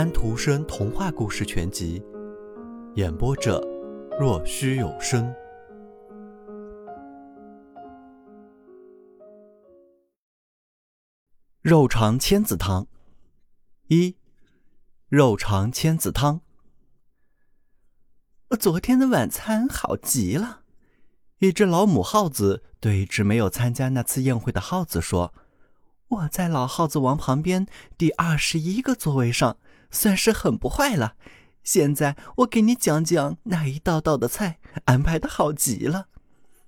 [0.00, 2.00] 安徒生童话故事全集》，
[2.94, 3.60] 演播者：
[4.18, 5.30] 若虚有声。
[11.60, 12.86] 肉肠千子汤
[13.88, 14.16] 一，
[15.10, 16.40] 肉肠千子汤。
[18.58, 20.62] 昨天的晚餐好极了，
[21.40, 25.34] 一只老母耗子对一只没有参加那次宴会的耗子说。
[26.08, 27.66] 我在老耗子王旁边
[27.98, 29.58] 第二十一个座位上，
[29.90, 31.14] 算是很不坏了。
[31.62, 36.06] 现在我给你讲讲那一道道的菜，安排的好极了：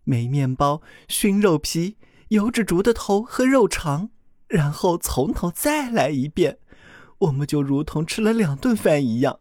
[0.05, 1.97] 没面包、熏肉皮、
[2.29, 4.11] 油脂竹的头和肉肠，
[4.49, 6.59] 然后从头再来一遍。
[7.21, 9.39] 我们就如同吃了两顿饭一样，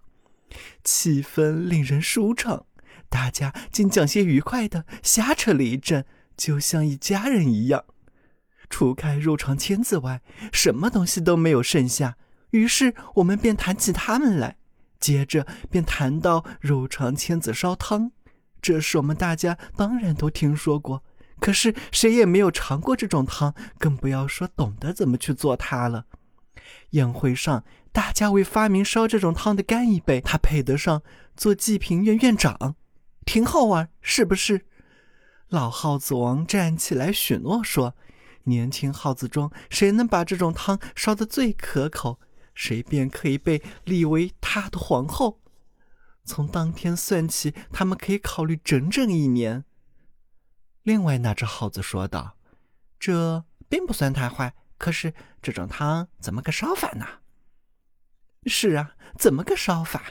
[0.84, 2.66] 气氛令人舒畅，
[3.10, 6.06] 大家竟讲些愉快的，瞎扯了一阵，
[6.38, 7.84] 就像一家人一样。
[8.70, 10.22] 除开肉肠签子外，
[10.54, 12.16] 什么东西都没有剩下。
[12.52, 14.56] 于是我们便谈起他们来，
[15.00, 18.12] 接着便谈到肉肠签子烧汤。
[18.62, 21.04] 这是我们大家当然都听说过，
[21.40, 26.06] 可是谁也没有尝过这种汤，更不要说懂得怎么去做它了。
[26.92, 31.02] 宴会上，大家为发明烧这种汤的干一杯，他配得上
[31.36, 32.76] 做济贫院院长，
[33.26, 34.66] 挺好玩，是不是？
[35.50, 37.96] 老耗子王站起来许诺说。
[38.46, 42.20] 年轻耗子中，谁能把这种汤烧得最可口，
[42.62, 45.40] 谁便可以被立为他的皇后。
[46.24, 49.66] 从当天算起，他们可以考虑整整一年。
[50.84, 52.38] 另外那只耗子说道
[53.00, 57.08] ：“这并不算太坏，可是这种汤怎么个烧法呢
[58.46, 60.04] ？”“是啊，怎么个烧法？”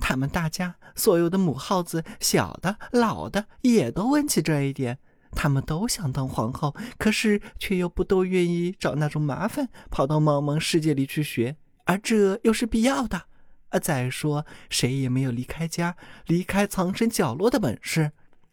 [0.00, 4.98] 他们大家所有的母耗子，小的、老的，也都问起这一点。
[5.32, 13.26] 他们都想当皇后，可是却又不都愿意找那种麻烦，跑到茫茫世界里去学，而这又是必要的。
[13.70, 18.12] 啊，再说谁也没有离开家、离开藏身角落的本事，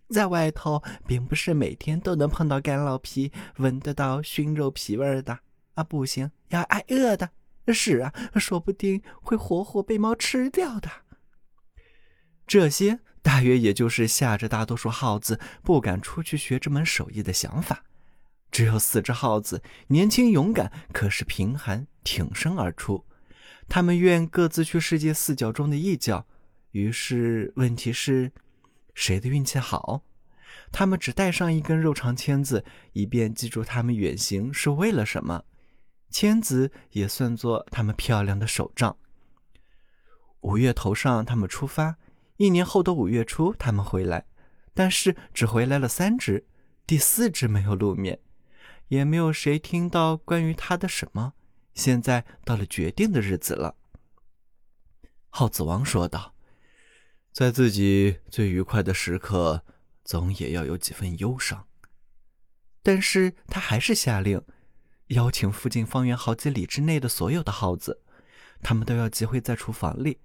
[0.10, 5.40] 在外头并不是每天都能碰到干酪皮、闻得到熏肉皮味的。
[5.74, 7.30] 啊，不行，要挨饿的。
[7.74, 10.90] 是啊，说不定会活活被猫吃掉的。
[12.46, 13.00] 这些。
[13.24, 17.84] 大约也就是吓着大多数耗子不敢出去学这门手艺的想法。
[18.50, 23.06] 只有四只耗子年轻勇敢，可是贫寒，挺身而出。
[23.74, 26.28] 他们愿各自去世界四角中的一角。
[26.72, 28.34] 于是，问题是，
[28.94, 30.04] 谁的运气好？
[30.74, 35.46] 他们只带上一根肉肠签子，以便记住他们远行是为了什么。
[36.10, 38.98] 签子也算作他们漂亮的手杖。
[40.42, 41.96] 五月头上，他们出发。
[42.36, 44.26] 一年后的五月初，他们回来，
[44.74, 46.46] 但是只回来了三只，
[46.86, 48.20] 第四只没有露面，
[48.90, 51.36] 也没有谁听到关于他的什么。
[51.74, 53.76] 现在到了决定的日子了，
[55.30, 56.36] 耗子王说道
[57.32, 59.64] ：“在自己最愉快的时刻，
[60.04, 61.68] 总也要有几分忧伤。”
[62.84, 64.42] 但是他还是下令，
[65.08, 68.02] 邀请附近方圆好几里之内的所有的耗子，
[68.62, 70.20] 他们都要集会在厨房里。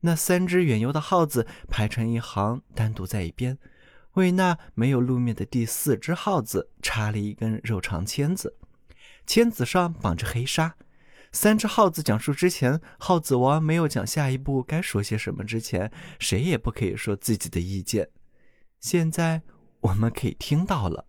[0.00, 3.58] 那三只远游的耗子排成一行，单独在一边，
[4.12, 8.56] 为那没有露面的第四只耗子插了一根肉肠签子，
[9.26, 10.76] 签子上绑着黑纱。
[11.32, 18.10] 三只耗子讲述之前，耗子王没有讲下一步该说些什么之前，谁也不可以说自己的意见。
[18.80, 19.42] 现在
[19.80, 21.06] 我们可以听到了，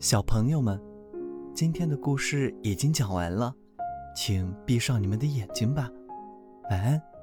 [0.00, 0.80] 小朋友们。
[1.54, 3.52] 今天的故事已经讲完了，
[4.14, 5.90] 请闭上你们的眼睛吧，
[6.70, 7.17] 晚安。